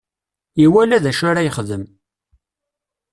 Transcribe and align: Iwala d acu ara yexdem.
Iwala 0.63 1.03
d 1.03 1.05
acu 1.09 1.25
ara 1.29 1.45
yexdem. 1.45 1.83